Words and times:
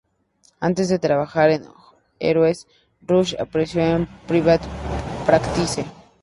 Antes 0.59 0.89
de 0.89 0.97
trabajar 0.97 1.51
en 1.51 1.63
"Heroes", 2.19 2.65
Rush 3.03 3.35
apareció 3.37 3.83
en 3.85 4.07
"Private 4.25 4.65
Practice". 5.27 5.85